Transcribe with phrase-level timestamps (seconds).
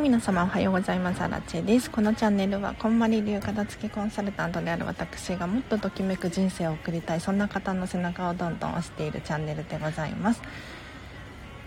[0.00, 1.20] 皆様おはようございます。
[1.20, 1.90] アラチェです。
[1.90, 7.20] このチャンネルはこんまり流片付けコンサルタントである私がもっとときめく人生を送りたい。
[7.20, 10.40] そんな方の背中をどんどん押しているチャンネルでございます。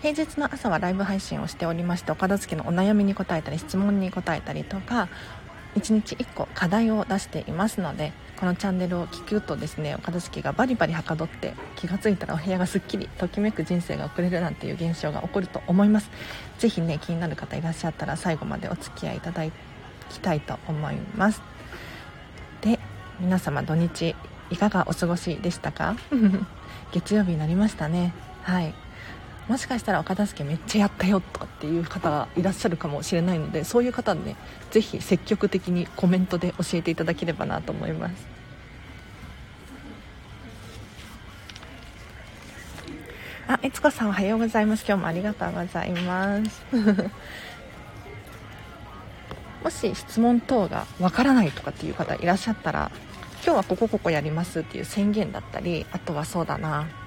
[0.02, 5.08] 平日の朝はライブ配信をしておりましてお片付けのお悩みに答えたり質問に答えたりとか
[5.74, 16.10] 1日1個課題を出していますのでこのチャンネルを聞くとですねお片付けがバリバリはかどって気がついたらお部屋がすっきりときめく人生が送れるなんていう現象が起こると思います。
[16.58, 19.44] 是非ね気になる方いらっしゃったら最後までお付き合いいただ
[20.10, 21.42] きたいと思います。
[22.60, 22.78] で
[23.20, 24.14] 皆様土日
[24.50, 25.96] いかがお過ごしでしたか？
[26.92, 28.12] 月曜日になりましたね。
[28.42, 28.74] はい。
[29.48, 34.36] もしかしたらお片付けめっちゃやったよとかっていう方がいらっしゃるかもしれないのでそういう方はね
[34.70, 38.34] 是非積極的にコメントで教えていただければなと思います。
[43.46, 44.86] あ、えつこさんおはようございます。
[44.88, 46.64] 今日もありがとうございます。
[49.62, 52.90] もし質問等がわからないとかっていう方いらっしゃったら
[53.44, 57.03] 今日はここここやりますっていう宣言だったりあとはそうだな。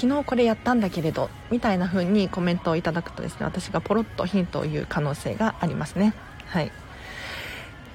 [0.00, 6.14] 昨日これやったんだけれどみたいな風にコメントをいただくとですね私がポロッとヒントを言う可能性がありますね。
[6.46, 6.72] はい。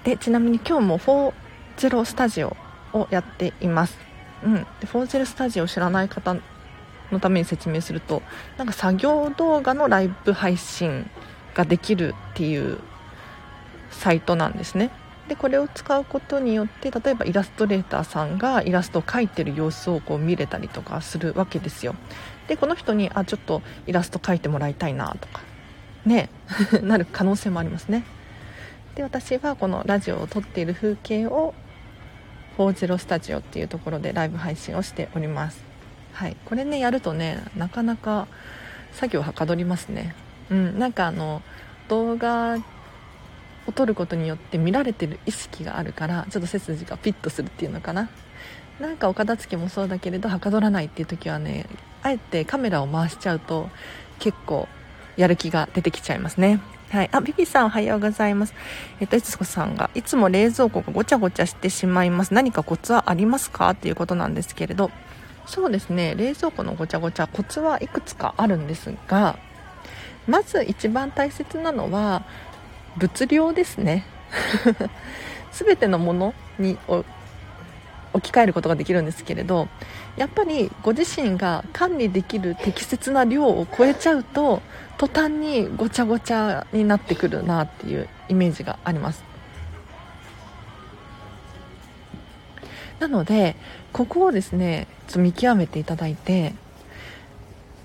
[0.03, 2.55] でちなみに今日も40スタジオ
[2.93, 3.97] をやっています。
[4.43, 4.53] うん。
[4.53, 6.35] で40スタジオ知らない方
[7.11, 8.21] のために説明すると
[8.57, 11.09] なんか作業動画のライブ配信
[11.55, 12.77] ができるっていう
[13.89, 14.91] サイトなんですね。
[15.27, 21.95] でこれを使うことによって例えばイラストレーターさんがイラストを描いてる様子をこう見れたりとかするわけですよ。
[22.47, 25.41] でこの人にあちょっとイラスト描いてもらいたいなとか
[26.05, 26.29] ね
[26.83, 28.03] なる可能性もありますね。
[28.93, 31.53] で私はこのラジオを撮っている風景を
[32.57, 35.63] 40スタジオっていうところでライブ配信をしております。
[36.13, 36.37] はい。
[36.45, 38.27] これねやるとねなかなか
[38.93, 40.13] 作業はかどりますね。
[40.51, 40.77] うん。
[40.77, 41.41] なんかあの
[41.89, 42.57] 動画
[43.67, 48.09] を撮ることによって見られてる意識があるからちょっと背筋がピッとするっていうのかな
[48.79, 51.65] なんかお片付けもそうだけれどはかどらないっていう時はね
[52.03, 53.69] あえてカメラを回しちゃうと
[54.19, 54.67] 結構
[55.17, 56.59] やる気が出てきちゃいますね
[56.89, 57.09] はい。
[57.11, 58.53] あ、ビビさんおはようございます。
[58.99, 62.33] えっと、いつこさんが、いつも冷蔵庫がごちゃごちゃしてしまいます。
[62.33, 63.71] 何かコツはありますか？
[63.71, 64.91] っていうことなんですけれど、
[65.47, 69.39] そうですね、冷蔵庫のごちゃごちゃ、コツはいくつかあるんですが、
[70.27, 72.23] まず一番大切なのは、
[72.97, 74.05] 物量ですね。
[75.51, 79.67] 全てのものに置き換えることができるんですけれど
[80.17, 84.61] やっぱりご自身が管理できる適切な量を超えちゃうと
[84.97, 89.23] 途端にごちゃごちゃになってくるなっていうイメージがあります。
[92.99, 93.57] なので
[93.91, 96.53] ここをですねちょっと見極めていただいて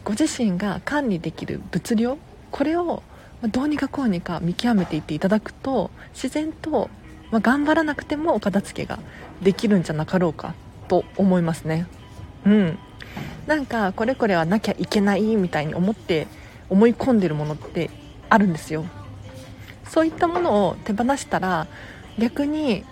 [0.04, 2.18] ご自身が管理できる物量
[2.52, 3.02] これを
[3.48, 6.90] どうにかこうにか見極めていっていただくと自然と、
[7.30, 8.98] まあ、頑張らなくてもお片付けが
[9.42, 10.54] できるんじゃなかろうか
[10.88, 11.86] と思いますね。
[12.44, 12.78] うん。
[13.46, 16.26] なんかこれこれはなきゃいけないみたいに思って
[16.68, 17.90] 思い込んでるものって
[18.28, 18.84] あるんですよ。
[19.84, 21.66] そういったものを手放したら
[22.18, 22.84] 逆に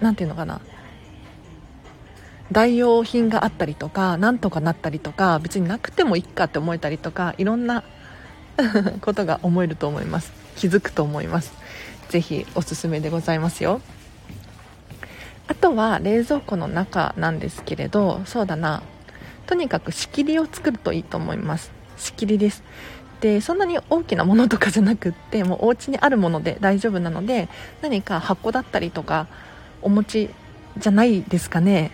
[0.00, 0.60] 何て言うのかな。
[2.50, 7.82] 代用品があったりとかなんとかなったりとか別になくてもいいかって思えたりとかいろんな
[9.00, 10.32] ことが思えると思います。
[10.56, 11.52] 気づくと思います。
[12.08, 13.80] 是非おすすめでございますよ。
[15.48, 18.82] あとは冷蔵庫の中なんですけれどそうだな。
[19.46, 21.72] とにかく仕切りを作るといいと思います。
[21.96, 22.62] 仕切りです。
[23.20, 27.48] でそんなに大きなものとかじゃなくってもうお家にあるもので大丈夫なので
[27.80, 29.28] 何か箱だったりとか
[29.80, 30.30] お持ち
[30.76, 31.92] じゃないですかね。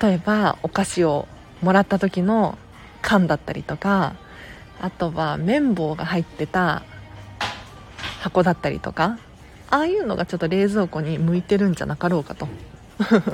[0.00, 1.28] 例えばお菓子を
[1.60, 2.56] もらった時の
[3.02, 4.14] 缶だったりとか
[4.80, 6.82] あとは綿棒が入ってた
[8.20, 9.18] 箱だったりとか
[9.70, 12.48] ああいうのがちょっと冷蔵庫に向いてるんじゃなかろうかと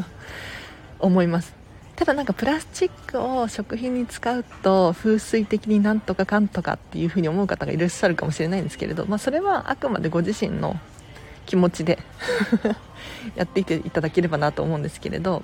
[0.99, 1.61] 思います。
[1.97, 10.81] ただなんかプラスチックを食品に使うと風水的になんとかかんとかっていう風に思う方がいらっしゃるかもしれないんですけれど、まあ、それはあくまでご自身の
[11.47, 11.99] 気持ちで
[13.35, 15.43] やっていていただければなと思うんですけれど。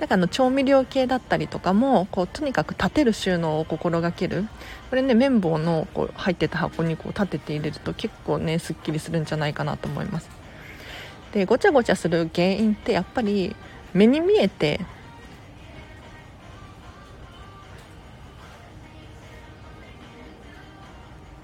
[0.00, 4.48] なんかあの調味料系だったりとかもこうとにかく立てる収納を心がける。
[4.88, 10.30] これね綿棒のこう入ってた箱にこう立てて入れると結構ねすっきりするんじゃないかなと思います。
[11.32, 13.54] でごちゃごちゃする原因ってやっぱり
[13.92, 14.80] 目に見えて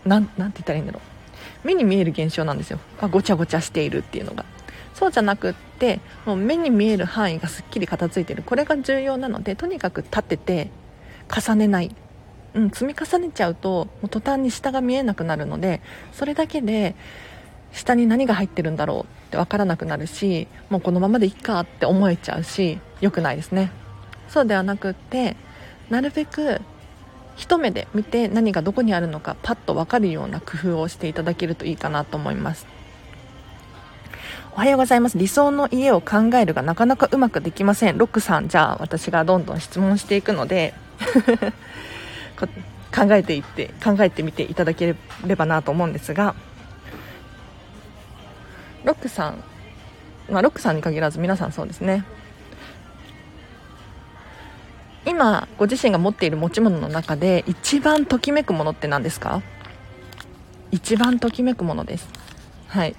[0.07, 1.16] なんなんて言ったらいいんだろう。
[1.67, 2.79] 目に見える現象なんですよ。
[3.01, 4.45] あごちゃごちゃしているっていうのが。
[4.95, 8.43] そうじゃなくってもう目に見える範囲がすっきり片付いてる。
[8.43, 10.71] これが重要なのでとにかく立てて
[11.29, 11.95] 重ねない、
[12.55, 15.83] うん、積み重ねちゃうともう途端に下が見えなくなるので
[16.13, 16.95] それだけで
[17.73, 23.71] 下に何が入ってるんだろうって分からなくなるしもうこのままでいいかって思えちゃうし良くないですね。
[24.29, 25.37] そうではなくって
[25.91, 26.61] なるべく
[27.37, 32.67] 一目で見て何がどこにあるのかパッと分かるような工夫をしていただけるといいかなと思います。
[34.53, 35.19] おはようございます。
[35.19, 37.99] 理想の家を考えるがなかなかうまくできません。
[37.99, 38.49] ロックさん。
[38.49, 40.73] じゃあ私がどんどん質問していくので
[42.95, 44.97] 考えていって考えてみていただけ
[45.27, 46.35] ればなと思うんですが
[48.85, 49.45] ロックさん。
[50.31, 52.05] まあロックさんに限らず皆さんそうですね。
[55.07, 59.43] 今ご自身が持っている持ち物の中で一番ときめくものって何ですか？
[60.73, 62.09] 一番ときめくものです。
[62.67, 62.97] はい。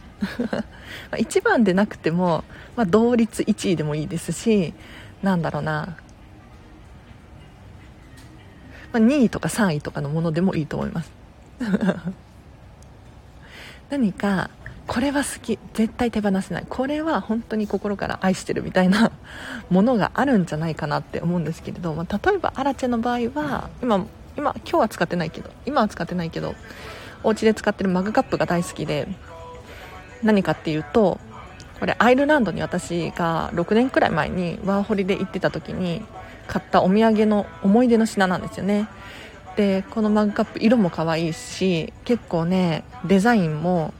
[1.19, 2.43] 一番でなくても、
[2.75, 4.73] まあ、同率1位でもいいですし
[5.21, 5.95] なんだろうな、
[8.91, 11.11] まあ、2位とか3位とかのものでもいいと思います。
[13.91, 14.49] 何か
[14.87, 15.59] これは好き。
[15.73, 16.65] 絶対手放せない。
[16.67, 19.11] これは本当に心から愛してるみたいな
[19.69, 24.05] ものがあるんじゃないかなって思うんですけれど、まあ、例えばアラチェの場合は今
[24.37, 26.55] 今今日は使ってないけど今は使ってないけど
[27.23, 29.07] お家で使ってるマグカップが大好きで
[30.23, 31.19] 何かっていうと
[31.79, 36.03] これアイルランドに私が6年くらい前にワーホリで行ってた時に
[36.47, 38.87] 買ったお土産の思い出の品なんですよね。
[39.57, 43.91] でこのマグカップ色も可愛いし結構ねデザインも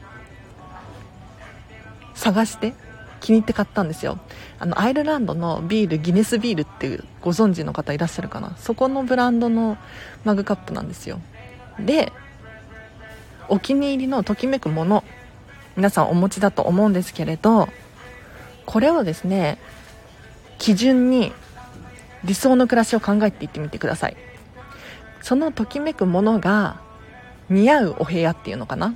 [2.18, 2.74] 探して
[3.20, 4.18] 気に入って買ったんですよ。
[4.58, 8.56] あのアイルランドのビールギネスビールっていうご存知の方いらっしゃるかな？
[8.58, 9.78] そこのブランドの
[10.24, 11.20] マグカップなんですよ。
[11.78, 12.12] で
[13.48, 15.04] お気に入りのときめくもの
[15.76, 17.68] 皆さんお持ちだと思うんですけれど
[18.66, 19.58] これをですね
[20.58, 21.32] 基準に
[22.24, 24.16] 理想の暮らしを考えていってみてください。
[25.22, 26.80] そのときめくものが
[27.48, 28.94] 似合うお部屋っていうのかな？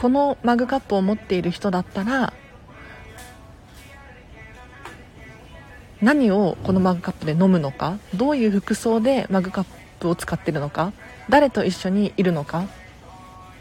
[0.00, 2.32] このマグカップを持っている人だったら
[6.00, 9.66] 何をこのマグカップで飲むのかどういう服装でマグカッ
[9.98, 10.92] プを使ってるのか
[11.28, 12.66] 誰と一緒にいるのか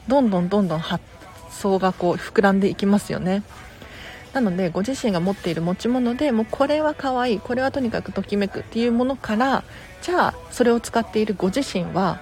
[0.08, 1.04] どんどんどんどん発
[1.50, 3.42] 想がこう膨らんでいきますよね。
[4.34, 9.64] なのでご自身が持っている持ち物でもうこれは可愛いこれはとにかくときめくっていうものから
[10.04, 12.20] じゃあそれを使っているご自身は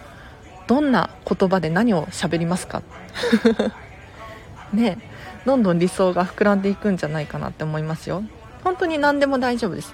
[0.67, 2.81] どんな言葉で何を喋りますか？
[4.73, 4.97] ね
[5.45, 8.23] どんどん理想が膨らんでいくんじゃないかなって思いますよ
[8.63, 9.93] 本当に何でも大丈夫です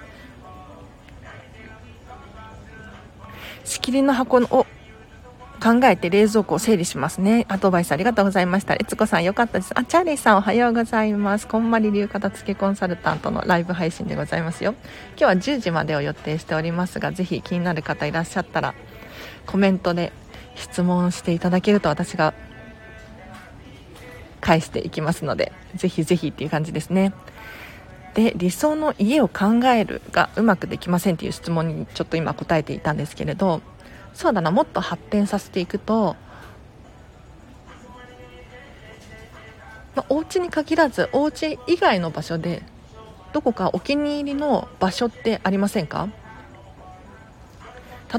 [3.64, 4.66] 仕切りの箱を
[5.62, 7.46] 考えて冷蔵庫を整理しますね。
[7.48, 8.74] アドバイスありがとうございました。
[8.74, 9.70] 悦子さんよかったです。
[9.76, 11.46] あ、チャーリーさんおはようございます。
[11.46, 14.74] こんまり流片付けコンサルタントのライブ配信でございますよ。
[15.16, 18.74] 今日は10時までを予定しておりますが、ぜひ気になる方いらっしゃったら、
[19.46, 20.12] コメントで
[20.56, 22.34] 質問していただけると私が
[24.42, 27.14] 返していきますので、ぜひぜひっていう感じですね。
[28.12, 33.62] で、理想の家を考えるがうまくできませんっていう質問にちょっと今答えていたんですけれど、
[34.12, 36.16] そうだなもっと発展させていくと、
[39.94, 42.62] まあ、お家に限らずお家以外の場所で
[43.32, 46.08] どこかお気に入りの場所ってありませんか？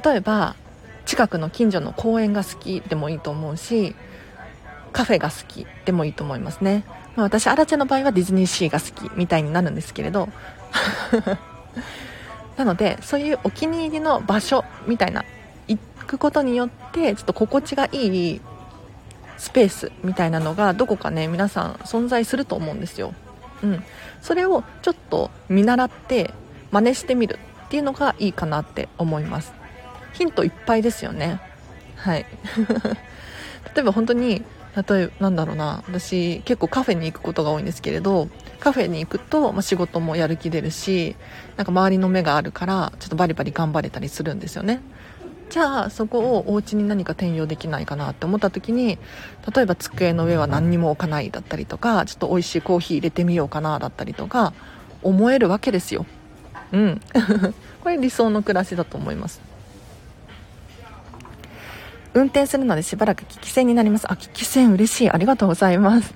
[0.04, 0.56] 例えば
[1.06, 3.96] 近くの近所の公園が好きでもいいと思うし
[4.94, 6.86] カフェが好きでもいいと思いますね、
[7.16, 10.30] まあ、私アラチェの場合はディズニーシーが好きみたいになるんですけれど。
[12.56, 15.26] なのでそういうお気に入りの場所みたいな
[15.68, 18.42] 行くことによってちょっと心地がいい
[19.38, 23.16] スペースみたいなのがどこかね皆さん存在すると思うんですよ、
[23.64, 23.84] うん、
[24.22, 26.32] それをちょっと見習って
[26.72, 29.52] 真似してみるっていうのがいいかなって思います。
[30.14, 31.40] ヒントいっぱいですよね。
[31.96, 32.26] はい。
[33.76, 34.44] 例えば本当に
[34.76, 35.84] 例えなんだろうな。
[35.88, 38.28] 私結構カフェに行くことが多いんですけれど
[38.60, 41.16] カフェに行くと、まあ、仕事もやる気出るし
[41.58, 44.82] なんか周りの目があるからちょっとバリバリ頑張れたりするんですよね。
[45.50, 48.98] じゃあそこをお家に何か転用できないかなって思った時に
[49.54, 54.54] 例えば机の上は何にも置かないだったりとかちょっと美味しいコーヒー入れてみようかなだったりとか
[55.04, 56.08] 思えるわけですよ。
[56.72, 57.02] うん。
[57.84, 59.42] これ理想の暮らしだと思います。
[62.16, 64.12] 運転するのでしばらく危機戦になります。
[64.12, 65.10] あ危機戦嬉しい。
[65.10, 66.14] ありがとうございます。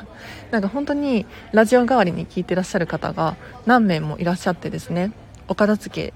[0.50, 3.36] なんか本当にラジオ代わりに聞いてらっしゃる方が
[3.66, 5.12] 何名もいらっしゃってですね
[5.46, 6.14] お片付け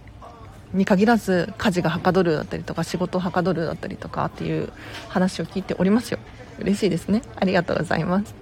[0.72, 4.70] に限らず家事がはかどるだったりとか仕事はかどるだったりとかっていう
[5.08, 6.18] 話を聞いておりますよ。
[6.58, 7.22] 嬉しいですね。
[7.36, 8.34] ありがとうございます。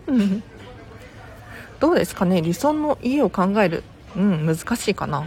[1.81, 2.43] どうですかね？
[2.43, 3.83] 理想の家を考える。
[4.17, 5.25] うん難しいかな。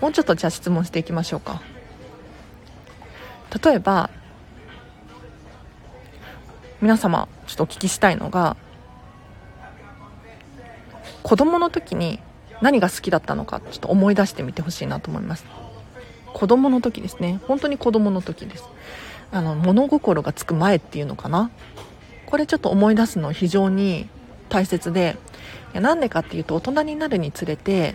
[0.00, 1.60] もうちょっとじゃあ質問していきましょうか。
[3.62, 4.10] 例えば
[6.80, 8.56] 皆様ちょっとお聞きしたいのが
[11.22, 12.18] 子供の時に
[12.60, 15.44] 何が好きだったのかちょっと思い出してみてほしいなと思います。
[16.32, 17.40] 子供の時ですね。
[17.46, 18.64] 本当に子供の時です。
[19.30, 21.50] あの物心がつく前っていうのかな。
[22.26, 24.08] これちょっと思い出すの非常に
[24.48, 25.16] 大切で
[25.74, 27.94] なんでかっていうと大人になるにつれて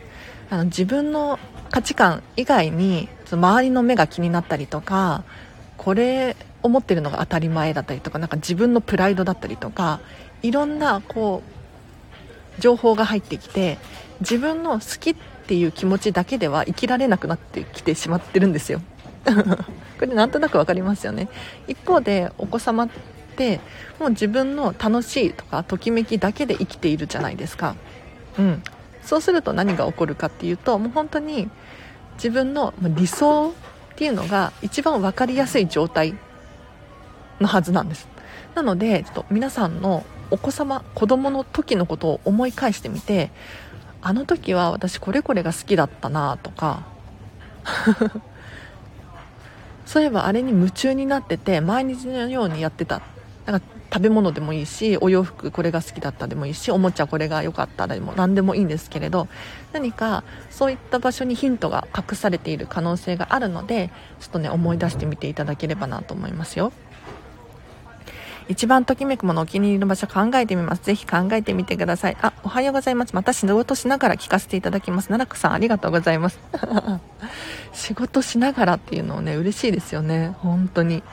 [0.50, 1.40] あの自分の
[1.72, 5.24] 価値観以外に周りの目が気になったりとか
[5.78, 10.00] これ思ってるのが当たり前だったりとかなんか自分のプライドだったりとか
[10.42, 11.44] いろんなこ
[12.58, 13.78] う情報が入ってきて
[14.22, 15.16] 自分の好きっ
[15.48, 18.82] ていう気持ちだけでは生きられなくなってきてしまってるんですよ。
[20.00, 21.30] これなんとなく分かりますよね。
[21.68, 22.90] 一方でお子様っ
[23.36, 23.60] て
[24.00, 27.76] もう自分の楽しいとかときめきだけで生きているじゃないですか。
[28.38, 28.64] うん。
[29.04, 31.50] そうすると何が起こるかっていうともう本当に
[32.16, 33.54] 自分の理想
[33.98, 36.14] っていうのが一番分かりやすい状態
[37.40, 38.08] のはずなんです。
[38.54, 43.32] なのでちょっと皆さんのお子様子供の時のことを思い返してみて
[44.04, 46.84] あの時は私これこれが好きだったなとか
[49.88, 53.02] そういえばあれに夢中になってて毎日のようにやってた。
[53.48, 59.28] なんか食べ物でもいいしお洋服これが好きだったでもいいしおもちゃこれが良かったでも何でもいいんですけれど
[59.74, 66.72] 何かそういった場所にヒントが隠されている可能性があるのでちょっとね思い出してみていただければなと思いますよ。
[68.50, 70.84] 一番ときめくものお気に入りの場所考えてみます。
[70.84, 72.18] ぜひ考えてみてください。
[72.22, 73.14] あ、おはようございます。
[73.14, 75.10] また仕事しながら聞かせていただきます。
[75.10, 76.40] 奈良さんありがとうございます。
[77.74, 80.34] 仕事しながらっていうのをね、嬉しいですよね。
[80.40, 81.04] 本当に。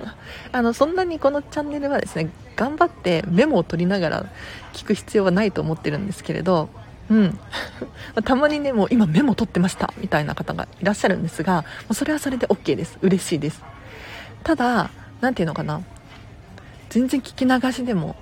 [0.52, 4.26] あの、そんなにこのチャンネルはですね、頑張ってメモを取りながら
[4.74, 6.68] 聞く必要はないと思ってるんですけれど、
[7.08, 7.38] うん。
[8.24, 12.98] たまにね、もう今メモ取ってましたみたいな方がいらっしゃるんですが、もうそれはそれで OK です。
[13.00, 13.62] 嬉しいです。
[14.44, 14.90] ただ、
[15.22, 15.80] 何て言うのかな。
[16.92, 18.16] 全然聞き流しでも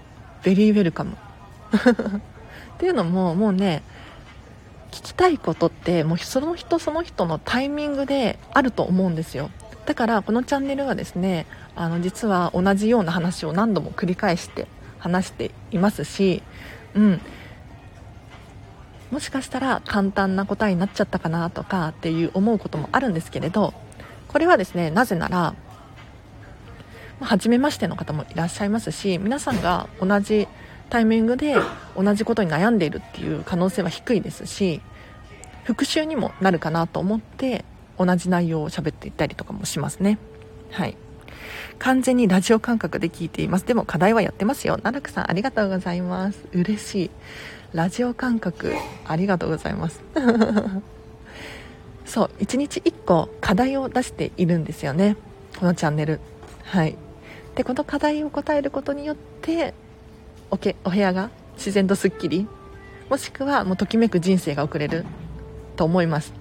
[0.45, 1.17] ベリーウェルカムっ
[2.79, 3.83] ていうのももうね
[4.93, 9.51] 聞きたいことってもうその人その人のタイミングであると思うんですよ。
[9.87, 16.45] だからこのチャンネルはですねあの実は同じような話を何度も繰り返して話していますし
[16.95, 17.21] うん。
[19.11, 23.75] もしかしたら簡単な答えになっちゃったかなとかっていう思うこともあるんですけれど
[24.29, 25.57] これはですねなぜなら
[27.21, 30.49] ま初めましての方もいらっしゃいますし皆さんが同じ
[30.89, 31.55] タイミングで
[31.97, 34.81] 同じことに悩んでいるっていう可能性は低いですし
[35.65, 37.65] 復習にもなるかなと思って
[37.99, 40.19] 同じ内容を喋っていったりとかもしますね。
[40.71, 40.97] はい。
[41.79, 43.67] 完全にラジオ感覚で聞いています。
[43.67, 44.75] でも課題はやってますよ。
[44.75, 46.49] 奈落さんありがとうございます。
[46.53, 47.11] 嬉しい。
[47.73, 48.75] ラジオ感覚
[49.07, 50.03] ありがとうございます。
[52.07, 55.17] そう1日1個課題を出しているんですよね。
[55.59, 56.21] このチャンネル。
[56.65, 56.97] はい。
[57.55, 59.75] でこの課題を答えることによって
[60.51, 62.47] おけお部屋が自然とすっきり
[63.09, 65.05] もしくはもうときめく人生が送れる
[65.77, 66.33] と思います。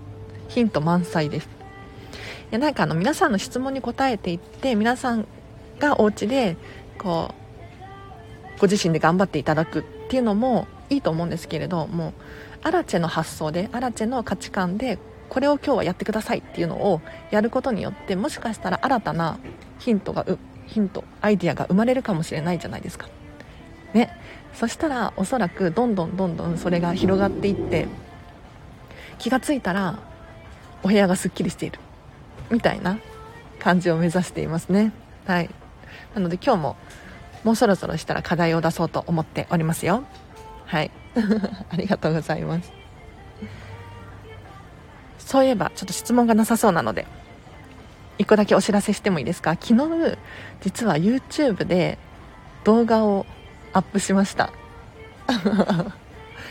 [0.49, 1.45] ヒント満載です。
[1.45, 1.49] い
[2.51, 5.27] やなんかあの皆さんの質問に答えていって皆さん
[5.79, 6.57] がお家で
[6.97, 7.33] こ
[8.57, 12.13] うご自身で頑張っていただくっていうのもいいと思うんですけれども
[12.63, 14.97] アラチェの発想でアラチェの価値観で
[15.29, 19.39] これを今日はやってくださいっていうのをやることによってもしかしたら新たな
[19.77, 20.25] ヒントが
[20.69, 23.07] ヒントアイディアが生まれるかもしれないじゃないですか。
[23.93, 24.15] ね。
[24.53, 27.87] そしたらおそらくどんどんどんどんそれが広がっていって
[29.17, 29.99] 気がついたら
[30.83, 31.79] お部屋がすっきりしている。
[32.49, 32.99] みたいな
[33.59, 34.91] 感じを目指していますね。
[35.25, 35.49] はい。
[36.13, 36.77] なので今日も
[37.43, 40.03] もうそろそろしたら課題を出そうと思っておりますよ。
[40.65, 40.91] はい。
[41.69, 42.71] ありがとうございます。
[45.17, 47.05] そういえばちょっと質問がなさそうなので。
[48.19, 49.51] 1個だけお知らせしてもいいですか？
[49.59, 50.17] 昨日
[50.61, 51.97] 実は YouTube で
[52.63, 53.25] 動画を
[53.73, 54.51] アップしました。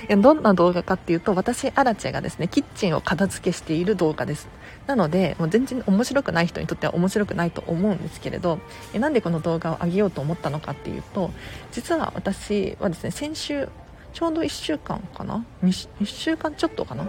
[0.08, 4.48] いやどんな動画かっていうと私アラチェがですねキッチンを片付けしている動画です。
[4.86, 8.58] なのでもう全然面白くない人にとっては面白くないと思うんですけれど
[8.94, 11.30] えなんでこの動画を上げようと思ったのかっていうと
[11.72, 13.68] 実は私はですね先週
[14.14, 17.06] ちょうど1週間かな？1, 1週間ちょっとかな？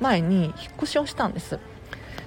[0.00, 1.58] 前に引っ越しをしたんです。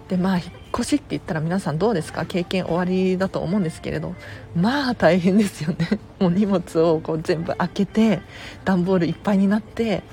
[0.08, 2.26] でまあ引っ越しって言ったら皆さんどうですか？
[2.26, 4.16] 経験終わりだと思うんですけれど。
[4.56, 6.00] まあ大変ですよね。
[6.20, 8.22] もう荷物をこう全部開けて
[8.66, 10.04] 段ボールいっぱいになって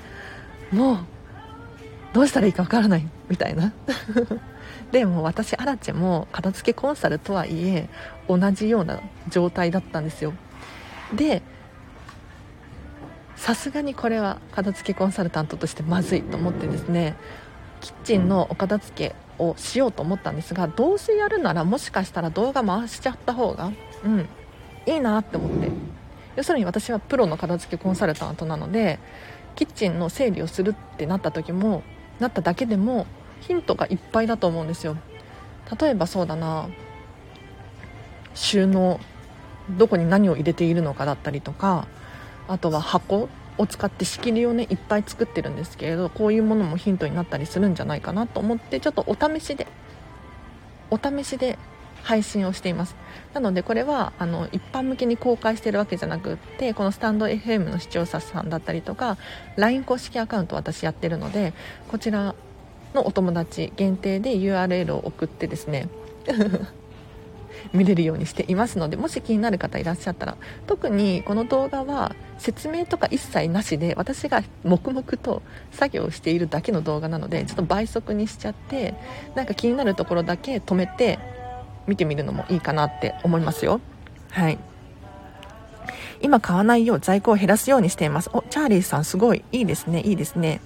[0.70, 0.98] もう
[2.12, 3.72] どうしたらいいかわからないみたいな。
[4.92, 7.88] でも私アラチェも片付けコンサルとはいえ
[8.28, 10.32] 同じような状態だったんですよ。
[11.14, 11.42] で
[13.36, 17.16] さすがにこれは片付けコンサルタントとしてまずいと思ってですね
[17.80, 23.72] キッチンのお片付けをしようと思ったんですがどうせやるならもしかしたら動画回しちゃった方が
[24.04, 24.28] うん
[24.86, 25.70] いいなって思って。
[26.36, 28.98] 要するに私はプロの片付けコンサルタントなので
[29.56, 31.82] キッチンの整理をするってなった時も
[32.18, 33.06] なっただけでも
[33.40, 34.96] ヒントがいっぱいだと思うんですよ。
[35.78, 36.68] 例えばそうだな。
[38.34, 39.00] 収納
[39.70, 41.86] どこに何を入れているのかだったりとか
[42.48, 43.28] あとは箱
[43.60, 49.66] を使って仕切りをねいっぱい作ってるんですけれどこういうものもヒントになったりするんじゃないかなと思ってちょっとお試しで
[50.90, 51.58] お試しで
[52.02, 52.96] 配信をしています。
[53.34, 59.18] なのでこれはあの一般向けに公開してるわけじゃなくってこのスタンド FM の視聴者さんだったりとか
[59.56, 61.52] LINE 公式アカウント私やってるので
[61.88, 62.34] こちら
[62.94, 65.88] のお友達限定で URL を送ってですね
[67.72, 70.36] 見れるようにしていますのでもし気になる方いらっしゃったら
[70.66, 78.94] 特にこの動画は説明とか一切なしで私が黙々と作業しているだけの動画なのでちょっと倍速にしちゃって
[79.34, 81.18] なんか気になるところだけ止めて
[81.86, 83.80] 見てみるのもいいかなって思いますよ。
[84.30, 84.69] はい。
[86.22, 88.30] 今買わないよう在庫を減らすようにしています。
[88.32, 89.42] お、チャーリーさんすごい。
[89.52, 90.00] いいですね。
[90.02, 90.60] いいですね。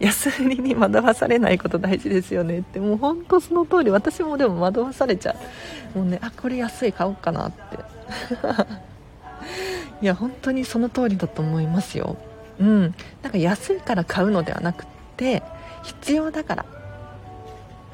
[0.00, 2.78] 安売りに惑わされないこと大事ですよねって。
[2.78, 3.90] もうほんとその通り。
[3.90, 5.34] 私もでも惑わされちゃ
[5.94, 5.98] う。
[5.98, 7.78] もうね、あ、これ安い買おうかなって。
[10.02, 12.16] いや、本当にその通りだと思いますよ。
[12.60, 12.94] うん。
[13.22, 14.86] なんか安いから買うのではなくっ
[15.16, 15.42] て、
[15.82, 16.66] 必要だから。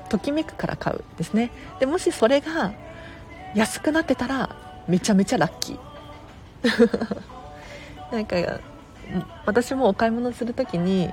[0.08, 1.50] ときめくから買うですね。
[1.78, 2.72] で、もしそれが
[3.54, 4.56] 安くなってたら、
[4.88, 5.93] めちゃめちゃラッキー。
[8.12, 8.36] なんか
[9.46, 11.10] 私もお買い物する時に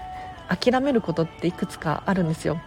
[0.47, 2.59] 諦めることっていくつかあるんですよ。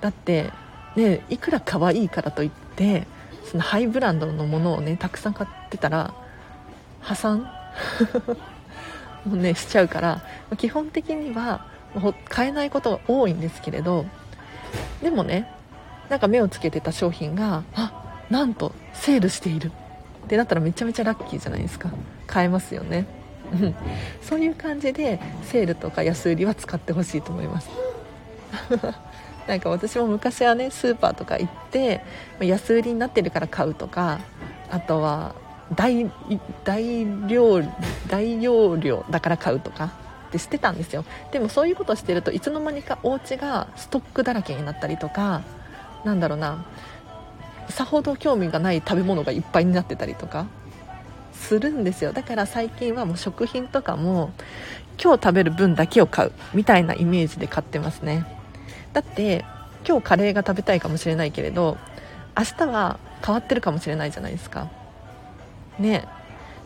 [0.00, 0.50] だって
[0.96, 3.06] ねいくら可愛いからといって
[3.44, 6.14] そのハイブランドのものをねたくさん買ってたら
[7.00, 7.50] 破産？
[9.26, 10.22] もうねしちゃうから
[10.56, 11.66] 基本的には
[12.28, 14.06] 買えないことが多いんですけれど
[15.02, 15.46] でもね
[16.08, 17.92] なんか目をつけてた商品があ
[18.30, 19.72] なんとセールしている。
[20.30, 21.90] ってなったらめちゃめちゃラッキーじゃないですか。
[22.28, 23.04] 買えますよね。
[24.22, 27.68] そういう感じでセールとか安売りは使ってほしいと思います。
[29.48, 32.04] なんか私も昔はねスーパーとか行って
[32.38, 34.20] 安売りになってるから買うとか
[34.70, 35.34] あとは
[35.74, 36.08] 大
[36.62, 37.60] 大量
[38.08, 39.90] 大容量だから買うとか
[40.28, 41.04] ってしてたんですよ。
[41.32, 45.42] でもそういうことしてるといつの間にかお家がストックだらけになったりとか
[46.04, 46.64] なんだろうな。
[47.70, 50.46] さほど興味がない食べ物がいっぱいになってたりとか
[51.32, 52.12] するんですよ。
[52.12, 54.32] だから最近はもう食品とかも
[55.02, 58.26] 今日食べる分だけを買うみたいなイメージで買ってますね。
[58.92, 59.44] だって
[59.86, 61.78] 今日カレーが食べたいかもしれないけれど
[62.36, 64.68] 明日は変わってるかもしれないじゃないですか。
[65.78, 66.04] ね。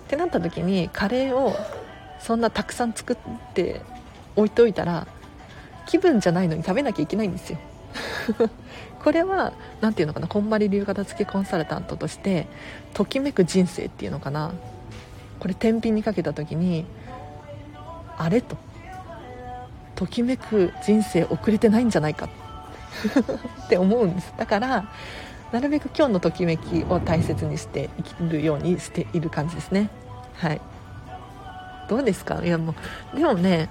[0.05, 1.57] ってなった時にカレーを
[2.21, 3.17] そんなたくさん作っ
[3.55, 3.81] て
[4.37, 5.07] 置いておいたら
[5.87, 7.59] 気分じゃないのに食べなきゃいけないんですよ。
[9.03, 12.47] これは何ていうのかなこんまり流片付けコンサルタントとして
[12.95, 14.53] ときめく人生っていうのかな。
[15.41, 16.87] これ天秤にかけた時に
[18.17, 18.57] あれと。
[19.95, 22.29] ときめく人生遅れてないんじゃないか。
[23.67, 24.33] って思うんです。
[24.39, 24.89] だから
[25.53, 29.91] なるべく今日のときめきを大切にして生きるようにしている感じですね。
[30.37, 30.61] はい。
[31.89, 32.41] どうですか？
[32.43, 32.75] いやも
[33.13, 33.69] うでもね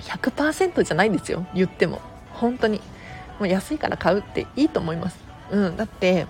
[0.00, 1.46] 100%じゃないんですよ。
[1.54, 2.00] 言っても。
[2.32, 2.80] 本当に。
[3.38, 5.18] もう安いから買うっていいと思います。
[5.50, 6.26] うんだって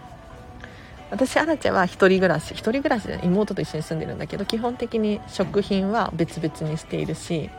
[1.11, 7.51] 私アラチェは1人暮らし1人暮らしで妹と一緒に住んでるんだけど基本的に食品は別々にしているし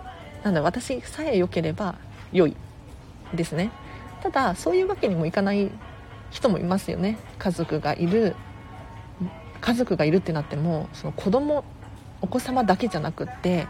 [0.43, 1.95] なので私さえ良ければ
[2.31, 2.55] 良い
[3.33, 3.71] ですね。
[4.21, 5.71] ただそういうわけにもいかない
[6.29, 7.17] 人もいますよね。
[7.37, 8.35] 家族がいる
[9.61, 11.63] 家族がいるってなってもその子供
[12.21, 13.67] お子様だけじゃなくって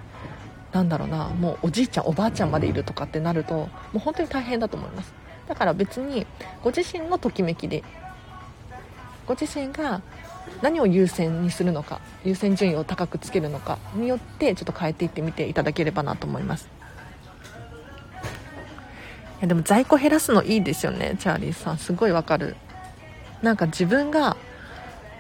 [0.72, 5.14] なんだろうなもうおじいちゃんおばあちゃんまでいるとかってなるともう本当に大変だと思います。
[5.50, 6.26] だから別に
[6.64, 7.84] ご自身のときめきで
[9.26, 10.02] ご自身が
[10.62, 16.70] 何を優先にするのか優先順位を高くつけるのかによってちょっと変えていってみていただければなと思います。
[19.40, 21.78] いやでも在庫減らすのいいですよねチャーリーさん。
[21.78, 22.56] すごいわかる。
[23.42, 24.38] なんか自分が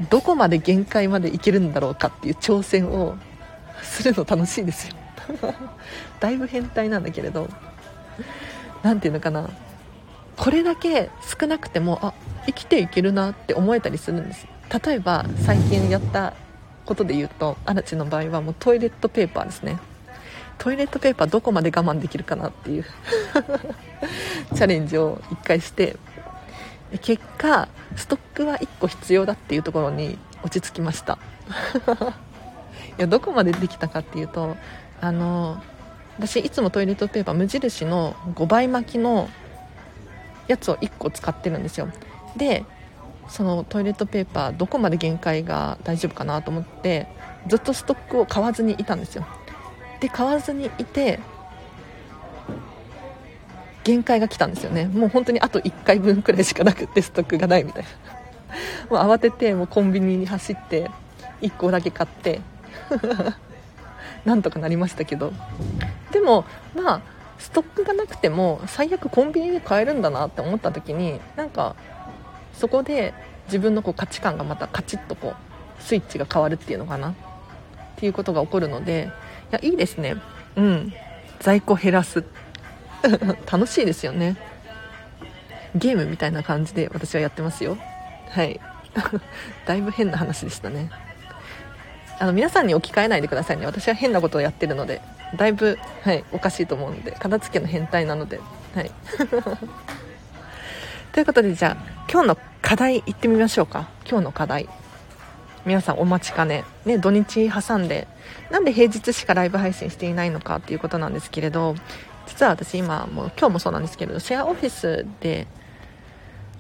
[0.10, 3.18] どこまで限界までいけるんだろうかっていう挑戦を
[3.82, 4.96] するの楽しいですよ。
[6.20, 7.50] だいぶ変態なんだけれど。
[8.84, 9.50] 何ていうのかな。
[10.39, 12.13] これだけ少なくてもあ
[12.45, 14.47] 生きていけるなって思えたりするんです。
[14.86, 16.34] 例えば最近やった
[16.86, 19.80] ことで言うとアラチの場合はもうトイレットペーパーですね。
[20.58, 22.86] トイレットペーパーどこまで我慢できるかなっていう
[24.56, 25.97] チャレンジを1回して
[27.02, 31.17] 結果ストックは1個必要だっていうところに落ち着きました。
[32.97, 34.56] いやどこまでできたかっていうと
[35.02, 35.62] あの
[36.17, 39.30] 私いつもトイレットペーパー無印の5倍巻きの
[40.49, 41.88] やつを1個使ってるんですよ。
[42.35, 42.65] で
[43.29, 47.07] そのトイレットペーパーどこまで限界が大丈夫かなと思って
[47.47, 49.25] ずっとストックを買わずにいたんですよ。
[49.99, 51.19] で買わずにいて
[53.83, 54.85] 限界が来たんですよね。
[54.88, 57.89] もう本当にあと1回分くらいしかなくてストックがないみたいな。
[58.89, 60.89] もう慌ててもうコンビニに走って
[61.41, 62.41] 1個だけ買って
[64.25, 65.31] なんとかなりましたけど。
[66.12, 67.01] でもまあ
[67.39, 71.75] ストックがなくても最悪コンビニで買えるんだなって思った時になんか
[72.54, 73.13] そこで
[73.45, 77.12] 自分のこう価値観がまたカチッとこうスイッチが変わるっていうのかな？
[77.12, 77.13] っ
[77.95, 79.10] ていうことが起こるので
[79.52, 80.17] いやいいですね。
[80.56, 80.93] うん。
[81.39, 82.23] 在庫減らす。
[83.49, 84.36] 楽しいですよね。
[85.75, 87.78] ゲームみたいな感じで私はやってますよ。
[88.30, 88.60] はい。
[89.65, 90.89] だいぶ変な話でしたね。
[92.19, 93.65] あの皆さんに置き換えないでくださいね。
[93.65, 95.02] 私は変なことをやってるので。
[95.36, 98.39] だいぶ、はい、おかしいと思うので片付けの変態なので
[98.76, 98.92] はい。
[101.12, 103.88] ということでじゃあ今日の課題いってみましょうか。
[104.08, 104.70] 今日の課題。
[105.65, 106.63] 皆さんお待ちかね。
[106.86, 108.08] ね土日挟んで
[108.52, 111.76] なんで平日しかライブ配信していないのかっていうことなんですけれど
[112.28, 115.48] 実は私今もう今日もそうなんですけれどシェアオフィスで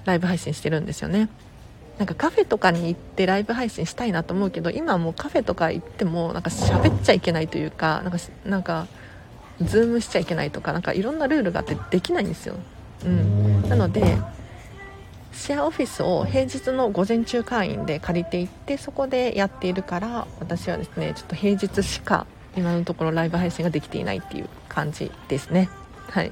[0.05, 1.29] ライブ配信してるんですよね。
[1.99, 8.87] なんかカフェとかに行ってライブ配信したいなと思うけど今はもうカフェとか行ってもなんか喋っちゃいけないというかなんかなんか
[9.61, 12.55] Zoom しちゃいけないとかなんかいろんなルールがあってできないんですよ、
[13.05, 14.17] うん、なので
[15.33, 25.69] シェアオフィスを平日の午前中会員で借りていってそこでやっているから私はですねちょっと平日しか今のところライブ配信ができていないっていう感じですね。
[26.09, 26.31] はい。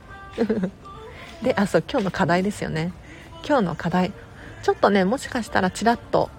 [1.44, 2.92] であそう今日の課題ですよね。
[3.48, 4.12] 今日の課題
[4.64, 6.30] ちょっとねもしかしたらちらっと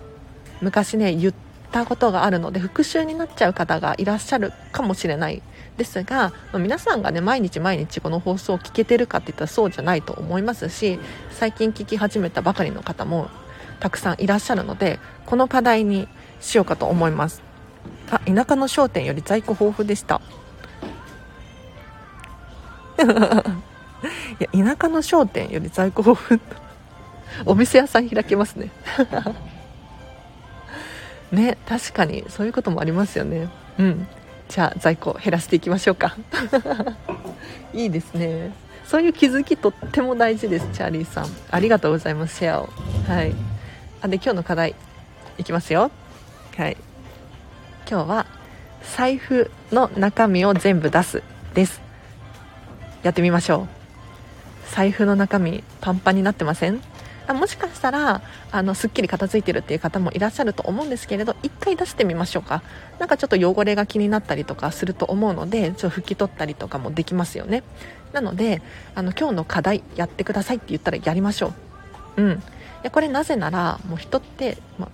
[0.61, 1.35] 昔ね言っ
[1.71, 5.43] たことがあるので復習になっちゃう方がいらっしゃるかもしれない
[5.77, 10.99] ですが、皆さんがね毎日毎日この放送を聞けてるかって言ったらそうじゃないと思いますし
[11.31, 13.31] 最近聞き始めたばかりの方も
[13.79, 16.09] たくさんいらっしゃるのでこの課題に
[16.41, 17.43] しようかと思います。
[18.11, 20.21] あ田舎の商店より在庫豊富でした。
[24.41, 26.41] いや田舎の商店より在庫豊富。
[27.47, 28.71] お店屋さん開けますね。
[31.33, 33.49] ね確かにそういうこともありますよね。
[33.79, 34.07] うん。
[34.49, 36.17] じゃあ在庫減らしていきましょうか。
[37.75, 38.53] いいですね。
[38.87, 41.27] そういう気づきとっても大事ですチャーリーさん。
[41.51, 42.71] ありがとうございますシェアを。
[43.07, 43.35] はい。
[44.01, 44.75] あで今日の課題
[45.37, 45.91] いきますよ。
[46.57, 46.77] はい。
[47.91, 48.27] 今日は
[48.97, 51.23] 財布の中身を全部出す
[51.55, 51.81] です。
[53.03, 54.75] やってみましょう。
[54.75, 56.81] 財布の中身パンパンになってません？
[57.35, 62.63] もしかしたらあのすっきり片付いてるっていう方もいらっしゃると思うんですけれど1回出してみましょうか。
[62.99, 67.63] なんかちょっと汚れが気になったりとかすると思うのでちょっと拭き取ったりとかもできますよね。
[68.13, 68.63] なので
[68.95, 71.53] あの今日の課題やってくださいって言ったらやりましょ
[72.17, 72.23] う。
[72.23, 72.33] うん。
[72.33, 72.37] い
[72.85, 74.89] やこれなぜならもう人って、ま、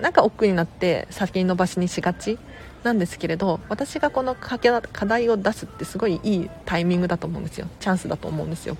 [0.00, 2.38] なんか億劫になって先延ばしにしがち
[2.84, 7.66] なんですけれど私がこの課題を出すってすごいいいタイミングだと思うんですよ。
[7.80, 8.76] チャンスだと思うんですよ。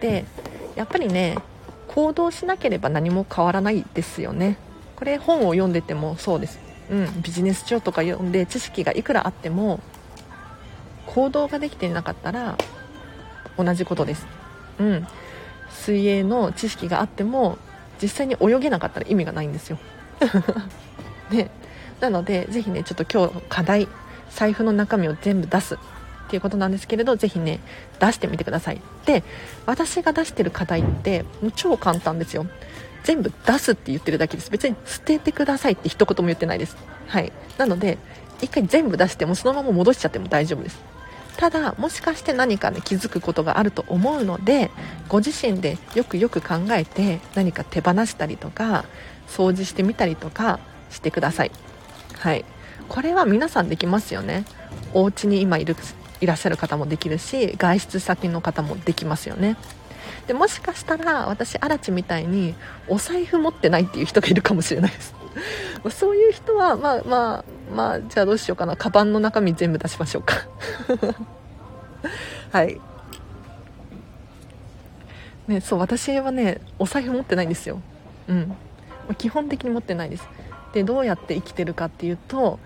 [0.00, 0.24] で
[0.76, 1.36] やっぱりね
[1.98, 4.56] 行動しなければ何も変わらないですよね。
[4.94, 6.60] これ本を読んでてもそうです、
[6.92, 9.80] うん、ビジネス書とか読んで知識がいくらあっても
[11.06, 12.56] 行動ができていなかったら
[13.56, 14.26] 同じことです、
[14.78, 15.06] うん、
[15.70, 17.58] 水泳の知識があっても
[18.00, 19.78] 実際に泳げなかったら意味がないんですよ。
[21.30, 21.50] ね、
[22.00, 23.88] なのでぜひねちょっと今日課題
[24.30, 25.76] 財布の中身を全部出す。
[26.28, 27.58] っていうことなんですけれどぜひね
[27.98, 28.80] 出してみてください。
[29.06, 29.24] で
[29.64, 32.46] 私が出してる課題ってもう超簡単ですよ。
[33.02, 34.50] 全部出すって言ってるだけです。
[34.50, 36.76] 別に捨ててくださいって一言も言ってないです。
[37.06, 37.32] はい。
[37.56, 37.96] なので
[38.42, 40.78] 一回全部出してもそのまま戻しちゃっても大丈夫です。
[41.38, 44.70] ただもしかして何かね気づくことがあると思うので
[45.08, 48.84] ご自身でよくよく考えて何か手放したりとか
[49.28, 50.58] 掃除してみたりとか
[50.90, 51.50] してください。
[52.18, 52.44] はい。
[52.88, 54.44] これは皆さんできますよね。
[54.94, 55.76] お家に今いる
[56.20, 59.56] いらっしゃる方もできるし外出先の方もできますよね。
[60.26, 62.54] でもしかしたら私アラチみたいに
[62.86, 65.14] お財布持ってないっていう人がいるかもしれないです。
[65.90, 68.76] そういう人はまあまあまあじゃあどうしようかな。
[68.76, 70.34] カバンの中身全部出しましょうか。
[72.52, 72.80] はい。
[75.46, 77.80] ねそう私はねお財布持ってないんですよ。
[78.28, 78.56] うん。
[79.16, 80.28] 基本的に持ってないです。
[80.72, 82.58] でどうやって生きてるかっていうと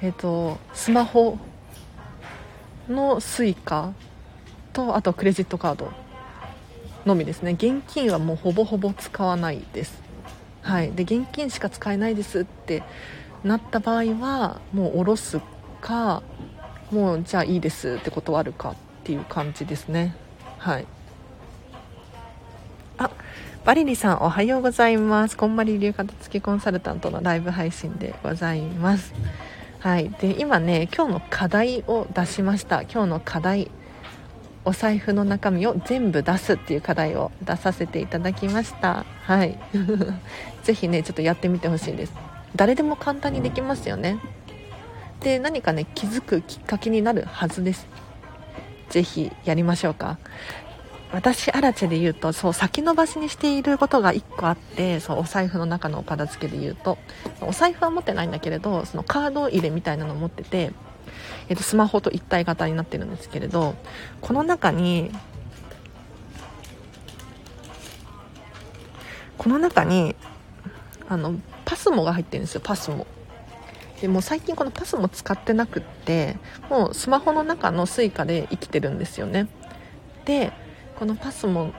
[0.00, 1.38] えっ、ー、とスマホ
[2.88, 3.92] の Suica
[4.72, 5.92] とあとクレジットカード
[7.04, 7.52] のみですね。
[7.52, 10.02] 現金はもうほぼほぼ使わないです。
[10.62, 10.92] はい。
[10.92, 12.82] で現金しか使えないですって
[13.44, 15.40] なった場合はもう下ろす
[15.80, 16.22] か
[16.90, 20.16] もうじゃあいいですって断るかっていう感じですね。
[20.58, 20.86] はい。
[22.98, 23.10] あ
[23.64, 25.36] バリリさんおはようございます。
[25.36, 29.12] こんまり流片付きコンサルタントのライブ配信でございます。
[29.86, 30.10] はい。
[30.20, 32.82] で今ね今日の課題を出しました。
[32.82, 33.70] 今日の課題
[34.64, 39.06] お財布の中身を全部出すっていう課題を出させていただきました。
[39.22, 39.56] はい。
[40.64, 42.14] ぜひねちょっとやってみてほしいです。
[42.56, 44.18] 誰でも簡単にできますよね。
[45.20, 47.86] で何かね気づくきっかけになるはずです。
[48.90, 50.18] ぜひやりましょうか。
[51.12, 56.98] 私アラチェで言うとそう先延ばしにしていることが1個あってそうお財布の中のお片付けで言うと。
[57.40, 60.72] お財布は持ってないんだけれどそのカード入れみたいなのを持ってて、
[61.48, 63.74] えっと、スマホと一体型になってるんですけれど
[64.20, 65.10] この中に
[69.38, 70.16] この中に
[71.08, 73.06] あのパスモが入ってるんですよパスモ。
[74.00, 76.36] でも最近このパスモ使ってなくって
[76.68, 79.46] もうスマホの中の Suica で生きてるんですよね。
[80.24, 80.52] で
[80.98, 81.72] このパスも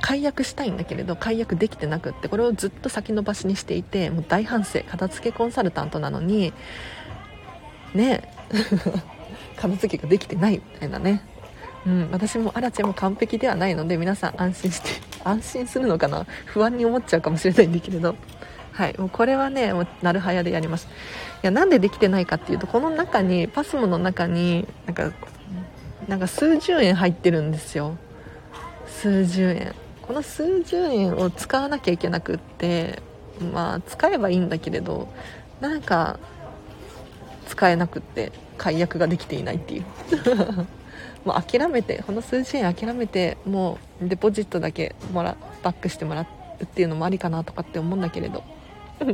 [0.00, 6.52] 解約したいんだけれど解約できてなくってこれをずっと先延ばしにしていてもう大反省片付けコンサルタントなのに
[7.94, 8.22] ね
[9.56, 11.22] 片付けができてないみたいなね。
[11.86, 14.90] うん、私もアラチェも完璧ではないので皆さん安心して
[15.22, 16.26] 安心するのかな？
[16.46, 18.16] 不安に思っちゃうかもしれないんだけれど。
[18.72, 20.86] はいもうこれはねもうなるはやでやります。
[21.42, 25.12] いやなんでできてないかっていうとこの中にパスモの中になんか
[26.08, 27.96] なんか数十円入ってるんですよ。
[28.96, 29.74] 数十円。
[30.00, 33.02] この数十円を使わなきゃいけなくって
[33.52, 35.08] まあ使えばいいんだけれど
[35.60, 36.18] なんか
[37.48, 39.84] 使えなくって解約ができていないっていう。
[41.26, 48.44] もう諦めてこの数十円諦めてもうデポジットだけもらバックしてもらうっていうのもありかなとかって思うんだけれど。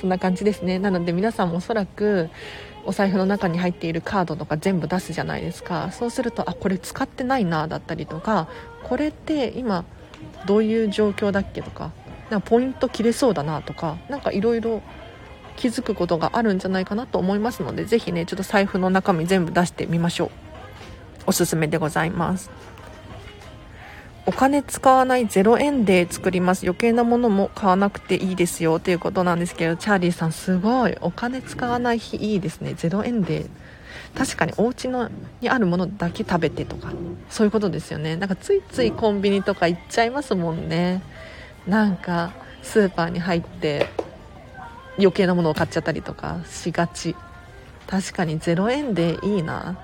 [0.00, 0.78] そんな感じですね。
[0.78, 2.30] なので皆さんもおそらく
[2.88, 5.92] お財布の中に入っているカードとか全部出すじゃないですか。
[5.92, 8.48] そうするとあこれ使ってないなだったりとか
[8.82, 9.84] これって今
[10.46, 11.92] どういう状況だっけとか
[12.30, 14.80] なんかポイント切れそうだなとか何かいろいろ
[15.56, 20.30] 気づくことがあるんじゃないかなと思いますのでぜひねちょっと財布の中身全部出してみましょう。
[21.26, 22.50] おすすめでございます。
[24.28, 26.64] お金使わない0円で作ります。
[26.66, 30.94] 余計なものも買わなくていいですよということなんですけどチャーリーさんすごい。
[31.00, 32.72] お金使わない日いいですね。
[32.72, 33.46] 0円で。
[34.14, 35.10] 確かにお家の
[35.40, 36.92] にあるものだけ食べてとか。
[37.30, 38.16] そういうことですよね。
[38.16, 41.02] なんかついついコンビニとか行っちゃいますもんね。
[41.66, 43.86] なんかスーパーに入って
[44.98, 47.16] 余計なものを買っちゃったりとかしがち。
[47.86, 49.78] 確かに0円でいいな。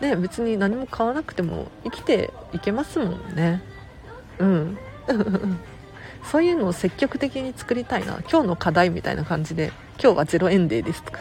[0.00, 3.62] ね別に何も買わなくても生きていけますもんね。
[4.38, 4.78] うん。
[6.30, 8.18] そういうのを積極的に作りたいな。
[8.30, 11.20] 今日の課題みたいな感じで今日は0円デーですとか。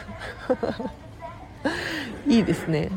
[2.28, 2.90] いいですね。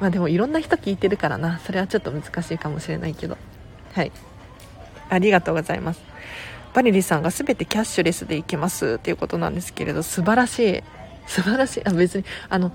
[0.00, 1.58] まあでもいろんな人聞いてるからな。
[1.58, 3.36] それはちょっと難しいかもしれないけど。
[3.92, 4.12] はい。
[5.10, 6.00] ありがとうございます。
[6.74, 10.82] バリリさんが全てキャッシュレスでいけますっていうことなんですけれど素晴らしい。
[11.26, 11.82] 素晴らしい。
[11.84, 12.72] あ別にあの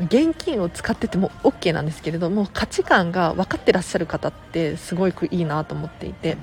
[0.00, 6.36] 現金を使ってても OK なんですけれども価値観が分かってらっしゃる方ってすごくいいなと思っていて。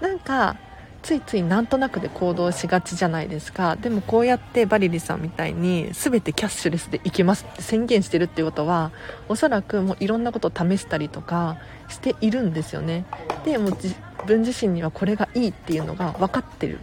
[0.00, 0.56] なんか
[1.02, 3.76] ついついなんとなくで行動しがちじゃないですか。
[3.76, 8.90] でもこうやってバリリさんみたいに全てキャッシュレスでいけますって宣言してるっていうことは
[9.28, 13.04] おそらくもういろんなことを試したりとかしているんですよね。
[13.44, 13.94] でも自
[14.26, 16.78] 分自身にはこれがいいっていうのが分かってる。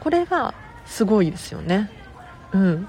[0.00, 0.52] これが
[0.84, 1.88] すごいですよね。
[2.52, 2.88] うん。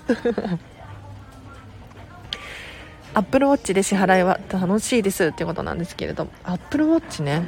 [3.13, 7.43] アップルウォッチで支払いは楽しいですっていうことなんですけれどアップルウォッチね。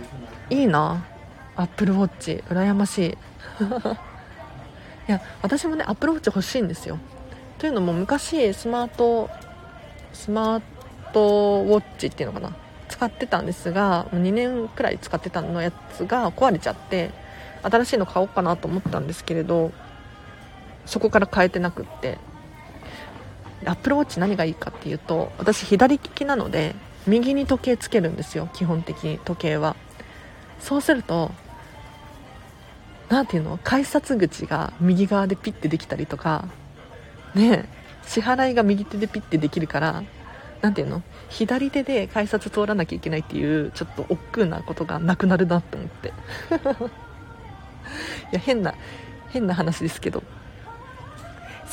[0.50, 1.06] いいな。
[1.56, 3.12] アップルウォッチ羨ましい。
[5.08, 7.00] いや私もねアップルウォッチ欲しいんですよ。
[7.60, 9.30] というのも昔スマート
[10.12, 10.62] スマー
[11.14, 12.54] トウォッチっていうのかな。
[12.90, 17.10] 使ってたんですが2年くらい使ってたのやつが壊れちゃって
[17.64, 19.72] 新しいの買おうかなと思ったんですけれど
[20.86, 22.18] そこから変えてなくって。
[23.66, 26.76] アップルウォッチ何がいいかっていうと私左利きなので
[27.08, 28.50] 右に時計つけるんですよ。
[28.54, 29.76] 基本的に時計は。
[30.60, 31.32] そうすると
[33.10, 33.60] 何ていうの？
[33.64, 36.48] 改札口が右側でピッてできたりとか
[37.36, 37.70] ね
[38.06, 40.04] 支払いが右手でピッてできるから
[40.62, 41.02] 何ていうの？
[41.30, 46.14] 左手で改札通らなきゃいけないっていうちょっと億劫なことがなくなるなって思って。
[48.32, 48.74] いや変な
[49.30, 50.24] 変な話ですけど。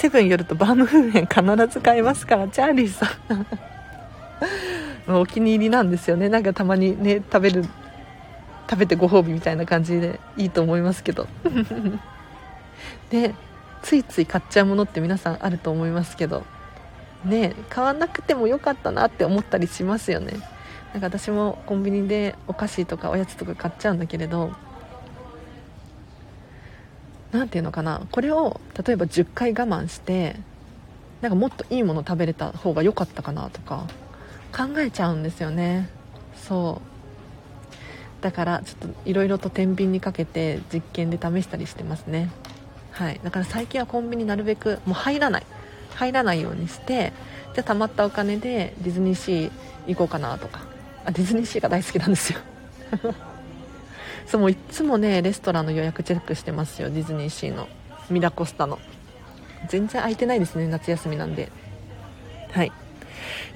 [0.00, 3.06] セブン寄るとバームクーヘン必ず買いますからチャーリーさ
[5.06, 5.14] ん。
[5.14, 6.30] お気に入りなんですよね。
[6.30, 7.66] なんかたまにね食べる
[8.70, 11.28] 食べてご褒美みたいな感じでいいと思いますけど。
[13.10, 13.34] で
[13.82, 16.44] ついつい買っちゃうものって皆さんあると思いますけど。
[17.26, 20.32] ね買わなくてもよかったなって思ったりしますよね。
[20.94, 24.52] なんか私もコンビニでお菓子とかおやつとか買っちゃうんだけれど
[27.32, 30.36] 何ていうのかなこれを例えば10回我慢して
[31.20, 33.86] なんかもっといいもの食べれた方が良かったかなとか
[34.56, 35.88] 考えちゃうんですよね。
[36.34, 36.80] そ
[38.20, 38.22] う。
[38.22, 42.30] だからちょっといろいろと天秤にかけて実験で試したりしてますね。
[42.90, 43.20] はい。
[43.22, 45.46] だから最近はコンビニなるべくもう入らない。
[45.94, 47.12] 入らないようにして
[47.54, 49.50] じゃあ貯まったお金でディズニーシー
[49.88, 50.60] 行こうかなとか。
[51.04, 52.40] あディズニーシーが大好きなんですよ。
[54.26, 57.68] そうもいつもねレストランの予約チェックしてますよディズニーシーの。
[58.10, 58.78] ミラコスタの。
[59.68, 61.50] 全然空いてないですね夏休みなんで。
[62.52, 62.72] はい。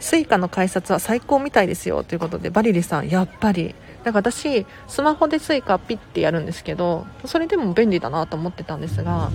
[0.00, 3.74] suica の改札は最高みたいですよということでバリリさんやっぱり。
[4.04, 9.30] なんか私スマホで suica ピッてやるんですけどそれでも便利だなと思ってたんですが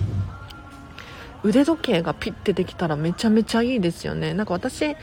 [1.43, 4.33] 腕時計がピッてできたらめちゃめちゃいいですよね。
[4.33, 4.95] なんか私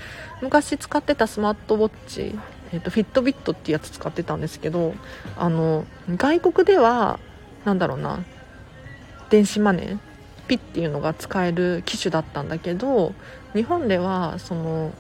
[0.42, 2.38] 昔使ってたスマートウォッチ、
[2.72, 4.94] えーと、フィットビットってやつ使ってたんですけど
[5.36, 7.18] あの外国では
[7.64, 8.24] 何だろうな
[9.30, 9.98] 電子マネー
[10.48, 13.14] ピッていうのが使える機種だったんだけど
[13.54, 14.92] 日本ではその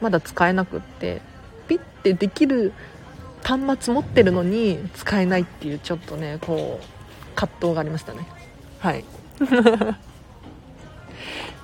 [0.00, 1.22] まだ使えなくって
[1.68, 2.72] ピッてできる
[3.42, 6.86] 端末持ってるのに使えないっていうちょっとねこう
[7.34, 8.26] 葛藤がありましたね。
[8.80, 9.04] はい。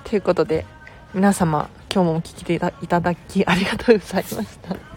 [0.05, 0.65] ということで
[1.13, 4.94] 皆様今日もお聴きいただきありがとうございました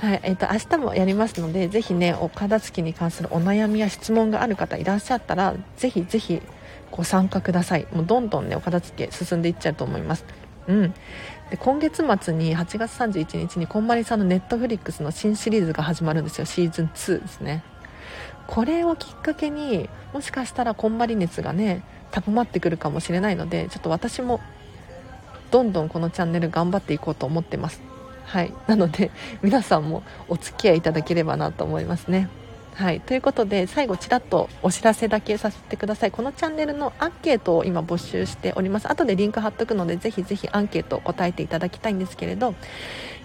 [0.00, 6.40] はいえーと、明日もやりますのでぜひねお片付けに関するお悩みや質問がある方いらっしゃったらぜひぜひ
[6.90, 7.86] ご参加ください。
[7.92, 10.24] もうどんどんねお片付け進んでいっちゃうと思います。
[10.68, 10.94] うん。
[11.50, 16.46] で今月末に8月31日にこんまりさんのネットフリックスの新シリーズが始まるんですよ。
[16.46, 17.62] シーズン2ですね。
[18.46, 24.40] これをきっかけにもしかしたらこんまり熱がね高まってくるかもしれないのでちょっと私も
[25.50, 27.89] どんどんこのチャンネル頑張っていこうと思ってます。
[28.30, 28.52] はい。
[28.68, 29.10] なので
[29.42, 32.28] 皆さんもお付き合いいただければなと思いますね。
[32.74, 33.00] はい。
[33.00, 36.12] ということで最後ちらっとお知らせだけさせてください。
[36.12, 38.88] このチャンネルのアンケートを今募集しております。
[38.88, 42.54] 後でリンク貼っとくのでぜひぜひアンケートを答えていただきたいんですけれど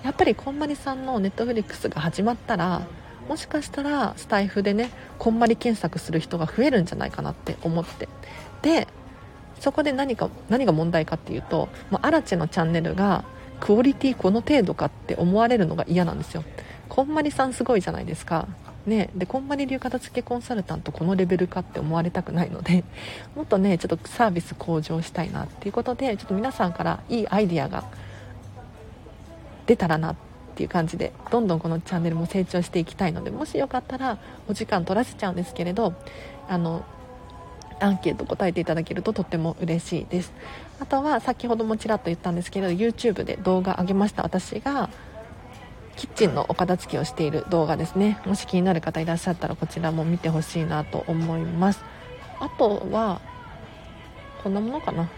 [0.04, 2.82] やっぱりこんまりさんのネットフリックスが始まったら
[3.30, 4.90] もしかしたらスタイフでね
[5.20, 8.10] こんまり検索する人が増えるんじゃないかなって思って。
[8.64, 8.88] で
[9.60, 13.24] そこで何か何が問題かっていうともうアラチェのチャンネルが
[13.60, 16.44] クオリティこの程度かって思われるのが嫌なんですよ。
[16.90, 18.48] こんまりさんすごいじゃないですか。
[18.86, 22.84] ねでこんまり流片付けコンサルタントこのレベルかって思われたくないので
[23.36, 27.86] もっとねちょっとサービス向上したいなっていうことでちょっと皆さんからいいアイディアが
[29.66, 30.16] 出たらなっ
[30.56, 35.94] ていう感じでどんどんこのチャンネルも成長していきたいのでもしよかったらお時間取らせちゃうんですけれど
[36.48, 36.86] あの
[37.80, 40.32] アンケート答えていただけるととっても嬉しいです。
[40.80, 44.24] あとは先ほどもちらっと言ったんですけど YouTube で動画上げました。
[44.24, 44.90] 私が
[45.96, 48.20] キッチンのお片付けをしている動画ですね。
[48.26, 51.84] もし気になる方いらっしゃったらこちらも見てほしいなと思います。
[52.40, 53.22] あとは
[54.44, 55.10] こんなものかな。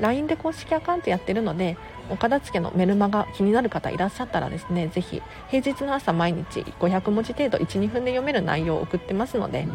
[0.00, 1.76] LINE で公式アカウントやってるので
[2.08, 9.66] お片付けのメルマガ気になる方いらっしゃったらですねぜひ平日の朝毎日500文字程度12分で読める内容を送ってますので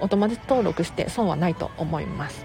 [0.00, 2.44] お友達登録して損はないと思います。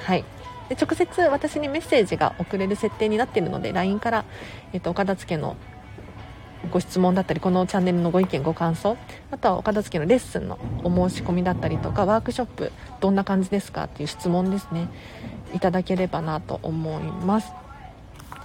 [0.00, 0.24] はい。
[0.68, 4.24] で直接私にメッセージが送れる設定になっているので LINE から、
[4.72, 5.56] えっと、お片付けの
[6.72, 8.96] ご質問だったりこのチャンネルのご意見ご感想
[9.30, 14.88] あとはお片付けのレッスンのお申し込みだったりとかワークショップどんな感じですかっていう質問ですね。
[15.54, 17.52] いただければなと思います。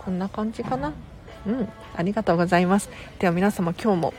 [0.06, 0.94] こんな感じかな？
[1.48, 1.68] うん。
[1.96, 2.90] ありがとうございます。
[3.18, 4.14] では皆様今日も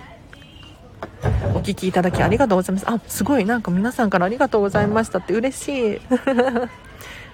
[1.55, 2.89] お聞きいただきありがとうございます。
[2.89, 6.01] あ、すごい、なんか皆さんからありがとうございましたって嬉しい。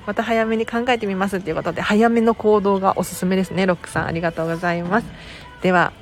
[0.09, 3.67] また早めに考えてみますっていうことで、早めの行動がおすすめですね。
[3.67, 5.07] ロックさん、ありがとうございます。
[5.61, 5.93] では、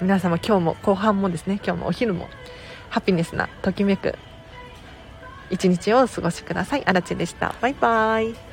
[0.00, 2.30] 皆様今日も、後半もですね、今日もお昼も、
[2.88, 4.14] ハピネスな、ときめく、
[5.50, 6.82] 一日をお過ごしください。
[6.86, 7.54] あらちでした。
[7.60, 8.45] バイバイ。